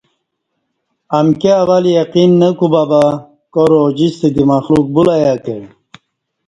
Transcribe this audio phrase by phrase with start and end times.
[1.17, 3.03] امکی اول یقین نہ کوبہ بہ،
[3.53, 5.57] کار اوجستہ دی مخلوق بولہ ایہ کہ